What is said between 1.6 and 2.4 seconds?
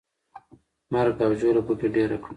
پکې ډېره کړه.